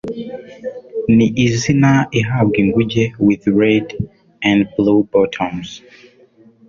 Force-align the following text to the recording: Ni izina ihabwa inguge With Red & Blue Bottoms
Ni 1.15 1.27
izina 1.45 1.91
ihabwa 2.19 2.57
inguge 2.63 3.03
With 3.25 3.43
Red 3.59 3.87
& 4.31 4.71
Blue 4.75 5.01
Bottoms 5.11 5.69